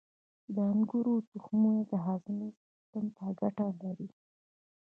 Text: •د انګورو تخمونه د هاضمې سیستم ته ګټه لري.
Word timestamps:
•د 0.55 0.55
انګورو 0.71 1.13
تخمونه 1.31 1.81
د 1.91 1.91
هاضمې 2.05 2.49
سیستم 2.59 3.05
ته 3.17 3.25
ګټه 3.39 3.67
لري. 3.81 4.09